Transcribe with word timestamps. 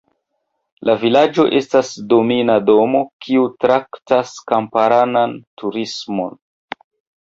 La 0.89 0.95
vilaĝo 1.03 1.45
estas 1.59 1.91
domina 2.15 2.57
domo, 2.71 3.03
kiu 3.27 3.47
traktas 3.67 4.35
kamparan 4.53 5.33
turismon. 5.63 6.39